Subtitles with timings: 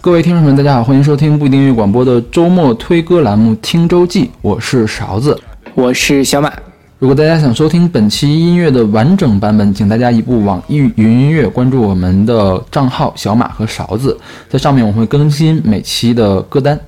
[0.00, 5.38] 各位听众朋友们，大家好，欢迎收听不一定音乐广播的周末推歌栏目《听周记》，我是勺子，
[5.74, 6.50] 我是小马。
[6.98, 14.18] 如果大家想收听本期音乐的完整版本，请大家移步网易云音乐，关注我们的账号小马和勺子，
[14.48, 16.80] 在上面我们会更新每期的歌单。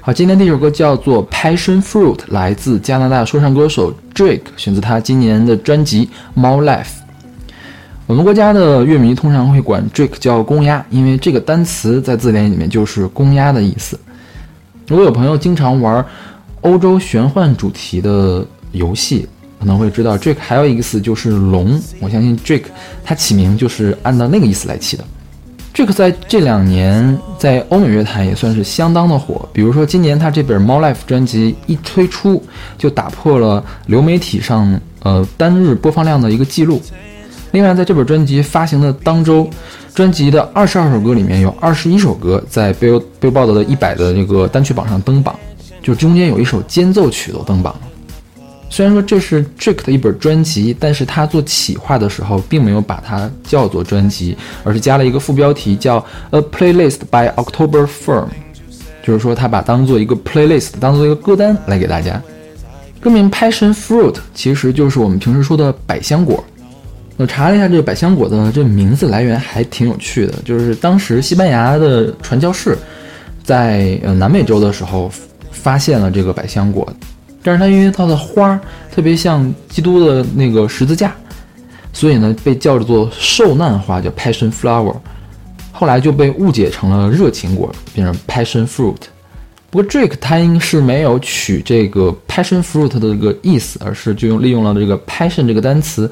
[0.00, 6.84] 好，今天这首歌叫做《Passion Fruit》，来自加拿大说唱歌手 Drake，选自他今年的专辑《猫 Life》。
[8.06, 13.98] 我们国家的乐迷通常会管 Drake 叫公鸭，因为这个单词在字典里面就是公鸭的意思。
[14.88, 16.04] 如果有朋友经常玩
[16.62, 19.26] 欧洲玄幻主题的游戏，
[19.58, 21.80] 可能会知道 Drake 还有一个词就是龙。
[22.00, 22.64] 我相信 Drake
[23.04, 25.04] 他起名就是按照那个意思来起的。
[25.72, 32.42] Drake 在这两年在欧美乐坛也算是相当的火，比如说今年他这本《猫 Life》专辑一推出，
[32.76, 36.82] 就打破了流媒体上呃单日播放量的一个记录。
[37.52, 39.48] 另外，在这本专辑发行的当周，
[39.94, 45.38] 专辑的二十二首歌里面有二十一首歌在 Bill Billboard 的一百的这个单曲榜上登榜，
[45.82, 47.80] 就中间有一首间奏曲都登榜了。
[48.70, 58.28] 虽然说这是 Drake 的一本专辑，但是他做企划的时候并没有把它叫做专辑，而是加了一个副标题叫 A Playlist by October Firm，
[59.02, 62.18] 就是说他把当做一个 playlist，当做一个歌单来给大家。
[62.98, 66.42] 歌名 Passion Fruit 其实就是我们平时说的百香果。
[67.22, 72.76] 我查了一下这个百香果的这名字来源，还挺有趣的，就是当时西班牙的传教士
[73.44, 75.08] 在呃南美洲的时候
[75.52, 76.92] 发现了这个百香果。
[77.44, 78.60] 但是它因为它的花
[78.92, 81.14] 特别像基督的那个十字架，
[81.92, 84.96] 所以呢被叫做受难花，叫 Passion Flower。
[85.70, 88.96] 后来就被误解成了热情果，变成 Passion Fruit。
[89.70, 96.10] 不过 Drake 他应是没有取这个 Passion Fruit 的这个意思，而是就用利用了这个 Passion 这个单词。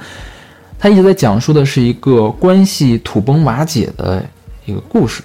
[0.81, 4.25] 他一直在讲述的是一个关系土崩瓦解的
[4.64, 5.23] 一个故事。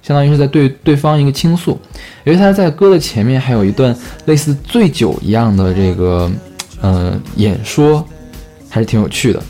[0.00, 1.78] 相当于是在对对方一个倾诉，
[2.24, 6.30] 因为他在歌的前面还有一段类似醉酒一样的这个，
[6.80, 8.04] 呃，演说，
[8.68, 9.42] 还是挺有趣的。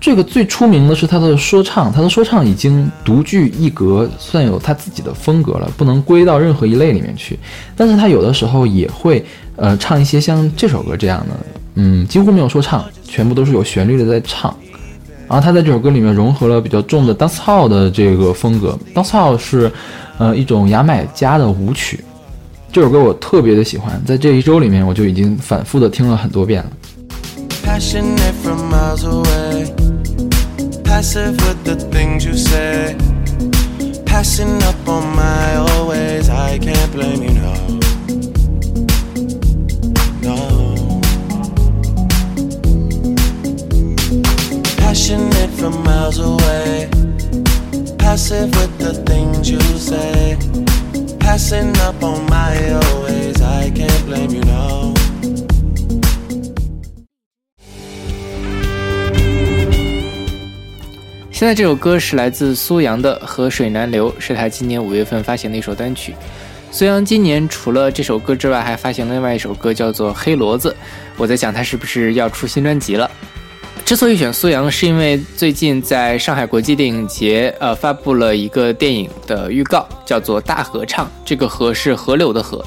[0.00, 7.38] 这个最出名的是他的说唱，他的说唱已经独具一格，算有他自己的风格了，不能归到任何一类里面去。
[7.76, 11.36] 但是他有的时候也会，呃，唱一些像这首歌这样的，
[11.76, 14.54] 嗯，几乎没有说唱，全部都是有旋律的在唱。
[15.28, 19.70] 然后他在这首歌里面融合了比较重的 dancehall 的这个风格，dancehall 是，
[20.18, 22.04] 呃，一种牙买加的舞曲。
[22.72, 26.70] 这首歌我特别的喜欢，在这一周里面我就已经反复的听了很多遍了。
[27.64, 28.32] passionate
[45.56, 46.88] from miles away.
[47.98, 50.36] Passive with the things you say.
[51.18, 54.94] Passing up on my always, I can't blame you now.
[61.30, 66.14] 现在这首歌是来自苏阳的《河水难流》，是他今年五月份发行的一首单曲。
[66.70, 70.70] 苏阳今年除了这首歌之外，还发行了另外一首歌，叫做《黑骡子》。
[71.18, 73.10] 我在想，他是不是要出新专辑了？
[73.86, 81.06] 之所以选苏阳，是因为最近在上海国际电影节，呃，发布了一个电影的预告，叫做《大合唱》。
[81.24, 82.66] 这个“河”是河流的“河”。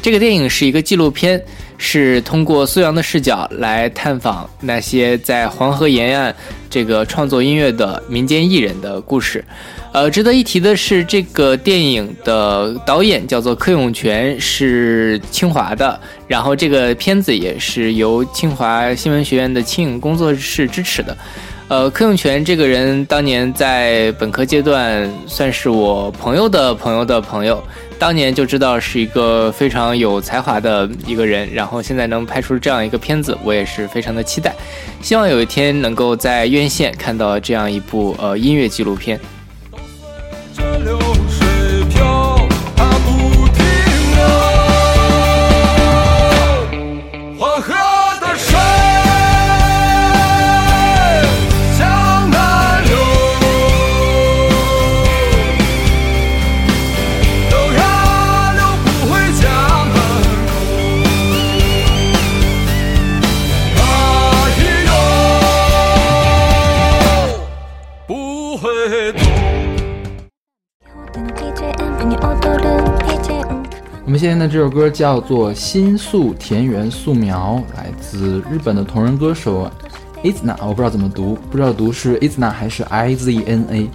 [0.00, 1.38] 这个电影是一个纪录片，
[1.78, 6.34] 是通过苏阳的视角来探访那些在黄河沿岸
[6.70, 9.44] 这个创作音乐的民间艺人的故事。
[9.92, 16.00] 呃，值得一提的是，这个电影的导演叫做柯永泉，是清华的。
[16.26, 21.16] 然后这个片子也是由清华新闻学院的轻影工作室支持的。
[21.68, 27.62] 呃，柯永泉这个人当年在本科阶段算是我朋友的朋友的朋友，
[27.98, 31.52] 当年就知道是一个非常有才华的一个人。
[31.52, 34.54] 然后现在能拍出这样一个片子，我也是非常的期待，
[35.00, 39.18] 希望有一天能够在院线看到这样一部呃音乐纪录片。
[74.54, 79.68] 这首歌叫做《新宿田园素描》，来自日本的同人歌手
[80.22, 83.90] Izna，我不知道怎么读，不知道读是 Izna 还是 I Z N A。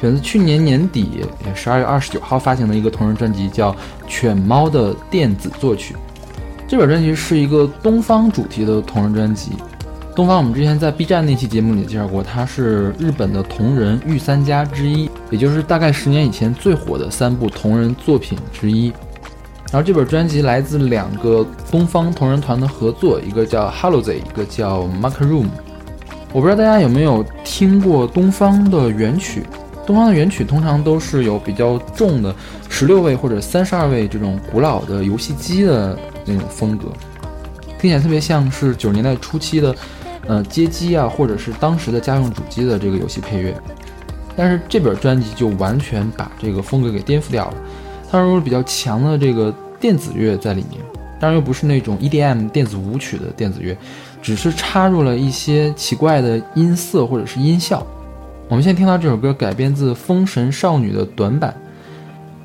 [0.00, 3.72] 选自去年年底，也十二月二十九号发行的一个同人专辑，叫
[4.08, 5.92] 《犬猫的电子作曲》。
[6.66, 9.52] 这本专辑是一个东方主题的同人专辑。
[10.16, 18.90] 东方，我们之前在 B 站那期节目里介绍过，它是日本的同人御三家之一，也就是大概十年以前最火的三部同人作品之一。
[19.74, 25.48] 然后这本专辑来自两个东方同人团的合作，一个叫 Hallowzy，一个叫 Mark Room。
[26.32, 29.42] 我不知道大家有没有听过东方的原曲。
[29.84, 32.32] 东方的原曲通常都是有比较重的
[32.68, 36.84] 十六位或者三十二位这种古老的游戏机的那种风格，
[37.80, 39.74] 听起来特别像是九十年代初期的，
[40.28, 43.52] 呃街机啊，或者是当时的家用主机的这个游戏配乐。
[44.36, 47.54] 但是这本专辑就完全把这个风格给颠覆掉了，
[48.08, 49.52] 它融入比较强的这个
[49.84, 50.80] 电子乐在里面，
[51.20, 53.76] 当然又不是那种 EDM 电子舞曲的电子乐，
[54.22, 57.86] 只是插入了一些奇怪的音色或者是音效。
[58.48, 61.54] 我们现在听到这首歌改编自《封神少女》的短版，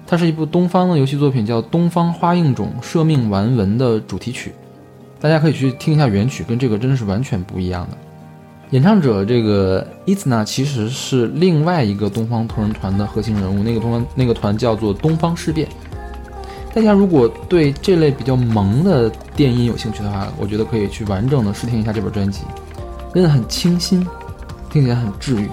[0.06, 4.51] 它是一部东方的游戏作品，叫《东方花映种舍命丸文》的主题曲。
[5.21, 7.97] 大家可以去听一下原曲，跟这个真的是完全不一样的。
[8.71, 15.69] 演唱者这个伊兹娜其实是另外一个东方同人团的核心人物，那个东方那个团叫做东方事变。
[16.74, 22.42] 大家如果对这类比较萌的电音有兴趣的话，我觉得可以去完整的试听一下这本专辑，
[23.13, 24.06] 真的很清新，
[24.69, 25.50] 听起来很治愈。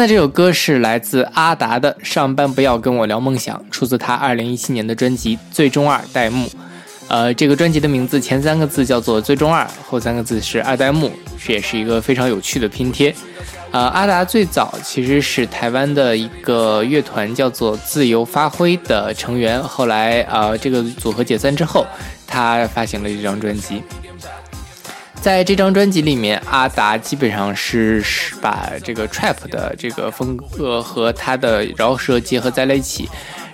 [0.00, 6.46] 在这首歌是来自阿达的《上班不要跟我聊梦想》，出自他二零一七年的专辑《最终二代目》。
[7.08, 11.12] 呃，这个专辑的名字前三个字叫做“最终二”，后三个字是“二代目”，
[11.44, 13.14] 这也是一个非常有趣的拼贴。
[13.72, 19.62] 呃，阿达最早其实是台湾的一个乐团，叫做自由发挥的成员。
[19.62, 21.86] 后来，呃，这个组合解散之后，
[22.26, 23.82] 他发行了这张专辑。
[25.20, 33.06] 在这张专辑里面，阿达基本上是是把这个 trap 的这个风格和他的饶舌结合在了一起，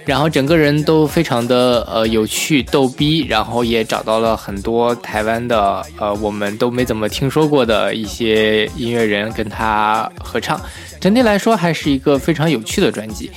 [0.04, 10.60] 然后整个人都非常的呃有趣逗逼，然后也找到了很多台湾的呃我们都没怎么听说过的一些音乐人跟他合唱，
[11.00, 13.30] 整体来说还是一个非常有趣的专辑。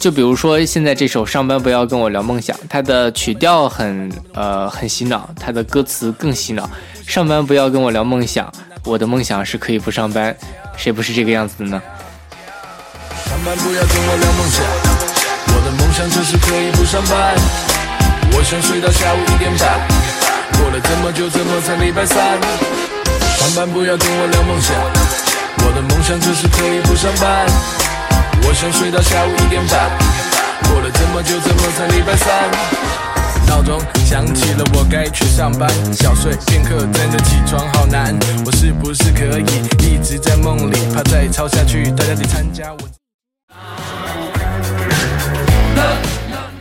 [0.00, 6.68] 就比如说现在这首《上班不要跟我聊梦想》，它的曲调很呃很洗脑，它的歌词更洗脑。
[7.06, 8.50] 上班不要跟我聊梦想，
[8.84, 10.34] 我的梦想是可以不上班，
[10.76, 11.82] 谁不是这个样子的呢？
[13.26, 14.64] 上班不要跟我聊梦想，
[15.54, 17.34] 我的梦想就是可以不上班，
[18.32, 19.80] 我想睡到下午一点半，
[20.58, 22.16] 过了这么久怎么才礼拜三？
[23.38, 24.74] 上班不要跟我聊梦想，
[25.66, 27.46] 我的梦想就是可以不上班，
[28.46, 29.90] 我想睡到下午一点半，
[30.70, 32.91] 过了这么久怎么才礼拜三？
[33.48, 35.68] 闹钟响起了，我该去上班。
[35.92, 38.16] 小睡片刻，真的起床好难。
[38.44, 39.44] 我是不是可以
[39.78, 40.76] 一直在梦里？
[40.94, 42.78] 怕再吵下去，大家得参加我。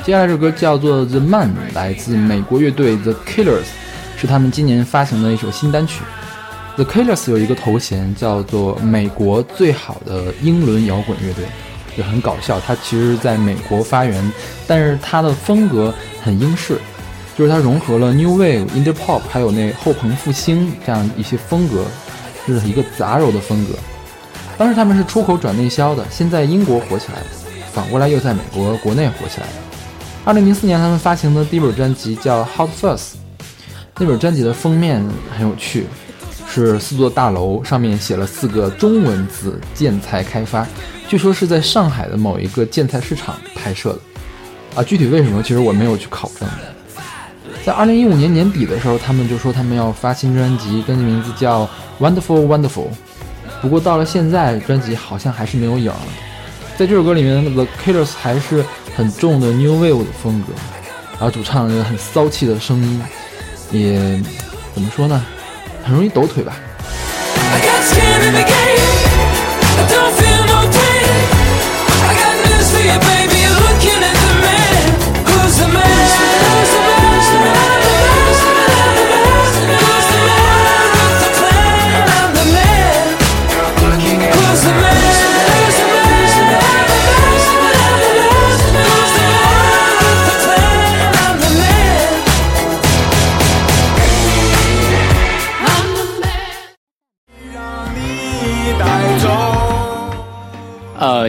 [0.04, 3.66] 接下来这首歌叫做《The Man》，来自美国乐队 The Killers，
[4.18, 6.02] 是他们今年发行的一首新单曲。
[6.76, 11.46] The Killers 有一个头衔叫做“美国最好的英伦摇滚乐队”。
[11.96, 14.32] 也很搞笑，它其实是在美国发源，
[14.68, 15.94] 但是它的风格
[16.24, 16.80] 很英式，
[17.38, 21.86] 就是它融合了 New Wave、Indie Pop，还有那后朋复兴这样一些风格，
[22.48, 23.74] 就是一个杂糅的风格。
[24.58, 27.26] 当时他们是出口转内销的，现在英国火起来了，
[27.74, 29.54] 反过来又在美国国内火起来了。
[30.24, 32.98] 二零零四年他们发行的第一本专辑叫《Hot First》，
[33.98, 35.04] 那本专辑的封面
[35.36, 35.88] 很有趣，
[36.54, 40.68] 是四座大楼上面写了四个中文字“建材开发”。
[41.08, 46.48] 据说是在上海的某一个建材市场拍摄的，啊，具体为什么，其实我没有去考证。
[47.66, 51.66] 在二零一五年年底的时候，他们就说他们要发新专辑，专辑名字叫
[52.00, 52.68] 《Wonderful Wonderful》。
[53.62, 55.98] 不过到了现在，专辑好像还是没有影儿。
[56.78, 58.66] 在这首歌里面，The Killers 还是
[58.96, 60.54] 很重的 New Wave 的风格，
[61.12, 63.02] 然后主唱有很骚气的声音，
[63.72, 64.24] 也
[64.74, 65.24] 怎么说呢，
[65.84, 66.56] 很容易抖腿吧。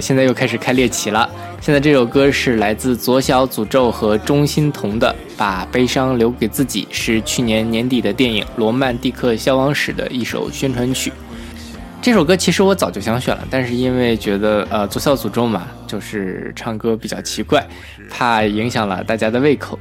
[0.03, 1.31] 现在又开始开猎奇了。
[1.61, 11.13] 现在这首歌是来自左小诅咒和钟欣桐的《把悲伤留给自己》，是去年年底的电影《罗曼蒂克消亡史》的一首宣传曲。
[12.03, 17.65] 这首歌其实我早就想选了，但是因为觉得呃左小诅咒嘛，就是唱歌比较奇怪，
[18.11, 19.79] 怕影响了大家的胃口。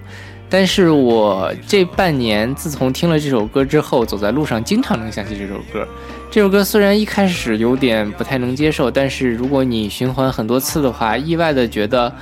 [0.52, 5.88] 但是我这半年自从听了这首歌之后，走在路上经常能想起这首歌。
[6.30, 12.14] 这首歌虽然一开始有点不太能接受，但是如果你循环很多次的话，意外的觉得，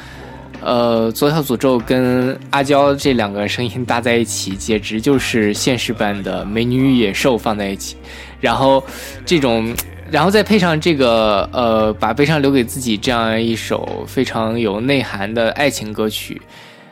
[0.62, 7.98] 呃，左小诅咒跟阿娇这两个声音搭在一起，简直就是现实版的美女与野兽放在一起。
[8.40, 8.84] 然后
[9.26, 9.76] 这种，
[10.12, 16.40] 然后再配上这个，呃，把悲伤留给自己这样一首非常有内涵的爱情歌曲。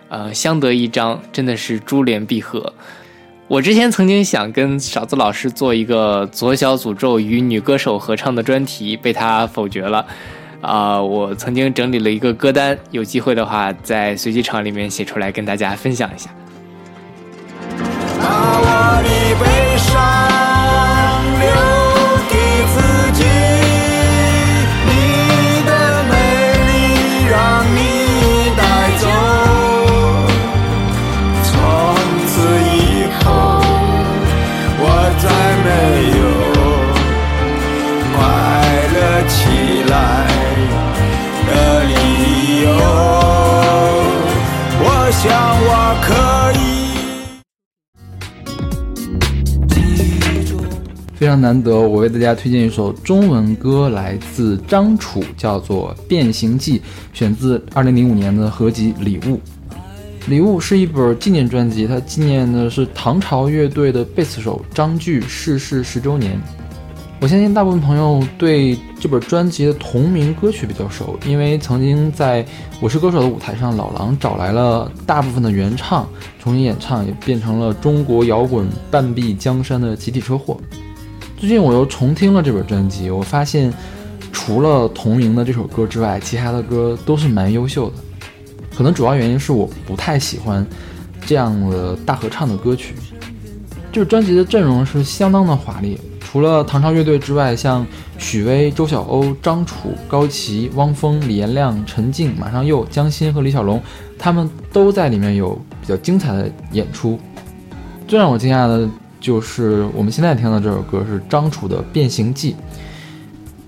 [0.10, 2.74] 呃，相得益彰，真的是珠联璧合。
[3.48, 10.06] 我之前曾经想跟勺子老师做一个左小诅咒与女歌手合唱的专题，被他否决了。
[10.60, 16.30] 啊，我曾经整理了一个歌单，有机会的话在随机场里面写出来跟大家分享一下。
[18.20, 19.10] 把我的
[19.40, 20.37] 悲伤
[51.40, 56.80] 难得，我为大家推荐一首中文歌，来自张楚，叫做《变形记》，
[57.14, 59.22] 选自2005年的合集《礼物》。
[60.30, 66.38] 《礼物》是一本纪念专辑，它纪念的是唐朝乐队的贝斯手张炬逝世十周年。
[67.20, 72.44] 我相信大部分朋友对这本专辑的同名歌曲比较熟，因为曾经在
[72.80, 76.08] 《我是歌手》的舞台上，老狼找来了大部分的原唱
[76.40, 80.60] 重新演唱，也变成了中国摇滚半壁江山的集体车祸。
[81.38, 83.72] 最近我又重听了这本专辑，我发现
[84.32, 87.96] 除了同名的这首歌之外，其他的歌都是蛮优秀的。
[88.76, 90.66] 可能主要原因是我不太喜欢
[91.28, 92.96] 这样的大合唱的歌曲。
[93.92, 97.86] 这本专辑的阵容是相当的华丽，除了唐朝乐队之外，像
[98.18, 103.80] 许巍、周晓鸥、张楚、高旗、汪峰、李延亮、陈静、马上佑、江心和李小龙，
[104.18, 107.20] 他们都在里面有比较精彩的演出。
[108.08, 108.90] 最让我惊讶的。
[109.20, 112.54] 就是我们现在听的这首歌是张楚的《变形记》。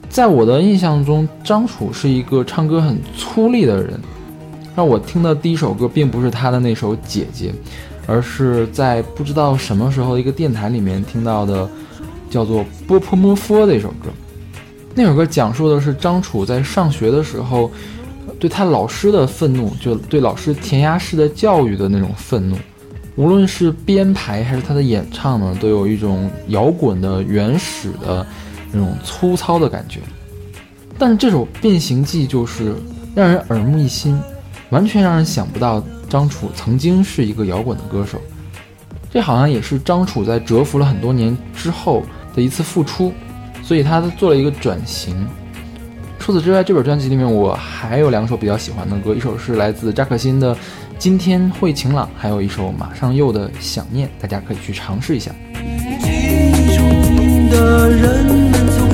[0.10, 4.00] 在我的印象中，张楚是一个唱歌很粗粝的人。
[4.76, 7.52] 让我听的第一首歌并不是他的那首《姐姐》，
[8.08, 11.70] 而是在不知道什么时候一个电台里面听到的，
[12.30, 14.10] 叫做《波泼摩佛》的一首歌。
[14.96, 17.70] 那首歌讲述的是张楚在上学的时候
[18.40, 22.56] 对他老师的愤怒，就对老师填鸭式的教育的那种愤怒。
[23.20, 28.26] 无论是编排还是他的演唱呢，都有一种摇滚的原始的
[28.72, 30.00] 那种粗糙的感觉。
[30.98, 32.74] 但是这首《变形记》就是
[33.14, 34.18] 让人耳目一新，
[34.70, 38.22] 完全让人想不到张楚曾经是一个摇滚的歌手。
[39.12, 42.02] 这好像也是张楚在蛰伏了很多年之后
[42.34, 43.12] 的一次复出，
[43.62, 45.28] 所以他做了一个转型。
[46.20, 50.56] 除此之外，这本专辑里面我还有两首比较喜欢的歌，一首是来自扎克辛的。
[51.00, 55.32] 今天会晴朗，还有一首马上又的想念，大家可以去尝试一下。
[55.54, 58.94] 记忆中的人们从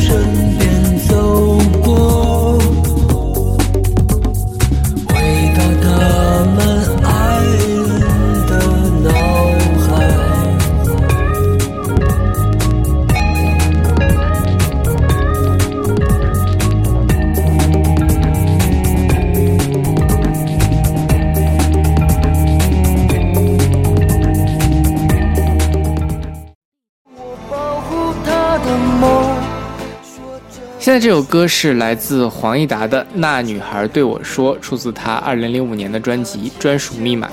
[30.95, 37.27] 在这首歌是来自黄义达的《那女孩对我说》，出自他2005年的专辑《专属密码》。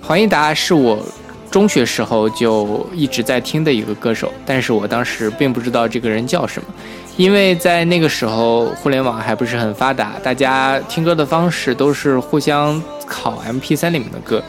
[0.00, 1.04] 黄义达是我
[1.50, 6.68] 中学时候就一直在听的一个歌手，但是我当时并不知道这个人叫什么，
[7.16, 14.40] 因为在那个时候互联网还不是很发达，大家听歌的方式都是互相拷 MP3 里面的歌。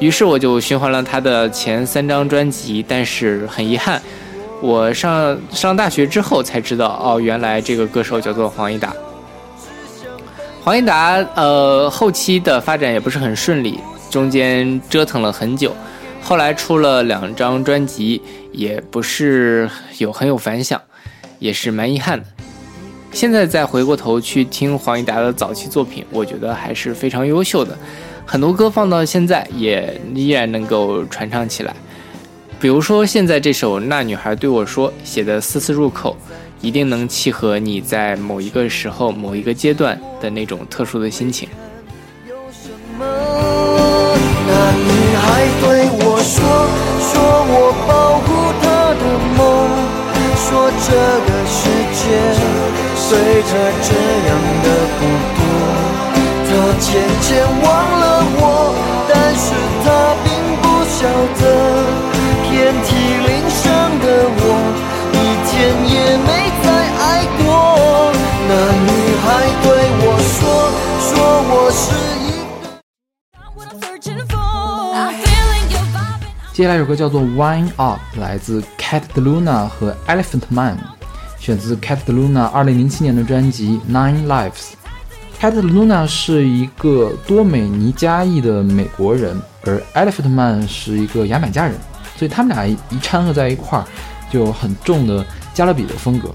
[0.00, 4.02] 于是我就循环了他的前三张专辑，但是很遗憾，
[4.60, 8.94] 我上上大学之后才知道，哦，原来这个歌手叫做黄义达。
[10.62, 15.74] 黄义达，呃，后期的发展也不是很顺利，中间折腾了很久，
[16.22, 18.20] 后来出了两张专辑，
[18.52, 20.78] 也不是有很有反响，
[21.38, 22.26] 也是蛮遗憾的。
[23.12, 27.76] 现在再回过头去听黄义达的早期作品，我觉得还是非常优秀的。
[28.26, 31.74] 很多歌放到现在也依然能够传唱起来。
[32.60, 36.14] 比如说现在这首《那女孩对我说》写的丝丝入口，
[36.60, 41.48] 一定能契合你在某一个时候、某一个阶段的那种特殊的心情。
[42.28, 43.06] 有什么？
[44.46, 46.36] 那女孩对我说，
[47.00, 47.16] 说
[47.48, 48.28] 我保护
[48.60, 49.02] 她的
[49.38, 49.40] 梦，
[50.36, 50.92] 说这
[51.24, 51.64] 个世
[51.96, 52.12] 界
[53.08, 53.50] 对她
[53.80, 53.88] 这
[54.28, 54.66] 样的
[54.98, 55.00] 不
[55.34, 55.40] 多。
[56.44, 56.48] 她
[56.78, 56.88] 渐
[57.22, 57.64] 渐忘
[58.00, 58.04] 了
[58.36, 58.44] 我，
[59.08, 59.48] 但是
[59.82, 59.88] 她
[60.22, 60.28] 并
[60.60, 61.08] 不晓
[61.40, 61.42] 得，
[62.70, 63.66] 遍体鳞伤
[63.98, 64.06] 的
[64.38, 64.42] 我，
[65.10, 65.14] 一
[65.50, 65.50] 天
[65.90, 66.28] 也没
[66.62, 67.02] 再爱
[67.42, 67.42] 过。
[68.46, 68.50] 那
[68.86, 69.26] 女孩
[69.60, 69.66] 对
[69.98, 70.38] 我说，
[71.02, 71.10] 说
[71.50, 71.82] 我是
[72.22, 72.70] 一个。
[76.52, 80.78] 接下来有首歌叫做《Wine Up》，来自 Cat Luna 和 Elephant Man，
[81.40, 84.52] 选自 Cat Luna 2007年的专辑《Nine Lives》。
[85.40, 91.74] Cat Luna 是一个多美尼加裔的美国人，而 Elephant Man 是一个牙买加人，
[92.20, 93.84] 所以他们俩一掺和在一块儿，
[94.30, 95.24] 就很重的
[95.54, 96.28] 加勒比的风格。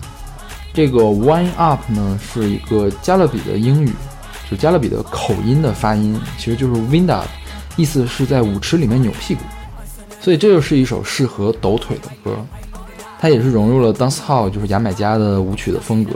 [0.73, 3.93] 这个 Wine Up 呢是一个加勒比的英语，
[4.49, 7.27] 就加勒比的口音的发音，其实就是 Wind Up，
[7.75, 9.41] 意思是在舞池里面扭屁股。
[10.19, 12.35] 所以这就是一首适合抖腿的歌，
[13.19, 16.13] 它也是融入了 dancehall，就是牙买加的舞曲的风格。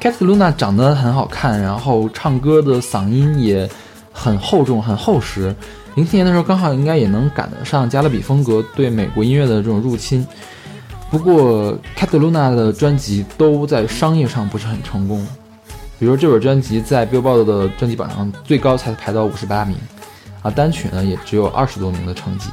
[0.00, 3.68] Cat Luna 长得很好看，然后唱歌的嗓音也
[4.14, 5.54] 很厚重、很厚实。
[5.98, 10.24] 零七年的时候，刚好应该也能赶得上加勒比风格对美国音乐的这种入侵。
[11.10, 15.26] 不过，Cataluna 的专辑都在商业上不是很成功，
[15.98, 19.76] 比如这本专辑在 Billboard 的专辑榜上最高才排到五十八名，
[20.40, 22.48] 啊，单曲呢也只有二十多名的成绩。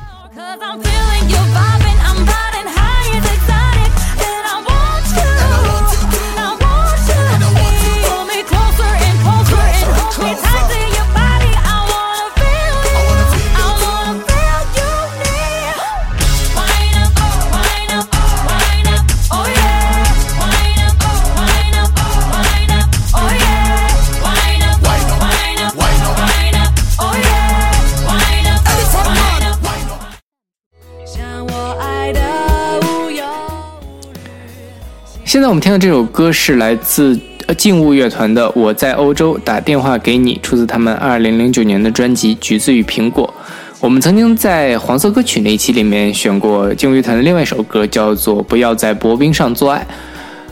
[35.56, 43.34] 我们听到这首歌是来自呃静物乐团的《我在欧洲打电话给你》，出自他们2009年的专辑《橘子与苹果》。
[43.80, 49.80] 我们曾经在黄色歌曲那一期里面选过静物乐团的另外一首歌，叫做《不要在薄冰上做爱》。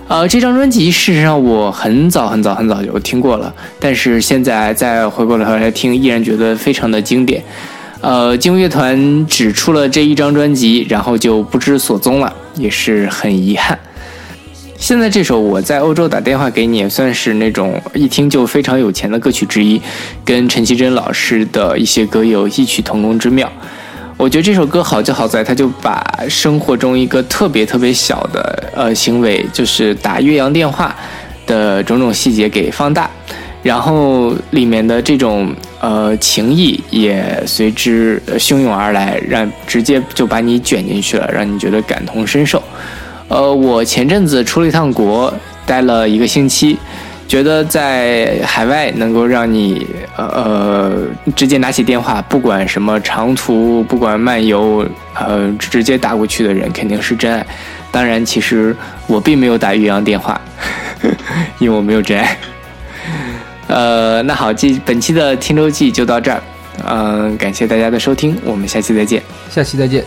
[0.07, 7.43] 呃，这张专辑事实上我很早很早很早就听过了，但是现在再回过头来听，依然觉得非常的经典。
[7.99, 13.77] 呃，劲舞乐团只出了这一张专辑，然后就不知所踪了，也是很遗憾。
[14.83, 19.81] 现在这首《我在欧洲打电话给你》也算是那种一听就非常有钱的歌曲之一，
[20.25, 23.49] 跟陈绮贞老师的一些歌有异曲同工之妙。
[24.17, 30.93] 我觉得这首歌好就好在，它就把生活中一个特别特别小的呃行为，就是打越洋电话
[31.47, 33.09] 的种种细节给放大，
[33.61, 42.61] 然后里面的这种呃情谊也随之汹涌而来，让直接就把你卷进去了，让你觉得感同身受。
[43.33, 45.33] 呃，我前阵子出了一趟国，
[45.65, 46.77] 待了一个星期，
[47.27, 50.91] 觉得在海外能够让你呃呃
[51.35, 57.43] 直接拿起电话，不管什么长途，不管漫游，呃直接打过去的人肯定是真爱。
[57.91, 58.75] 当然，其实
[59.07, 60.39] 我并没有打越洋电话，
[61.57, 62.37] 因为我没有真爱。
[63.65, 66.39] 呃，那好，这本期的听周记就到这儿，
[66.87, 69.23] 嗯、感谢大家的收听，我们下期再见。
[69.49, 70.05] 下期再见。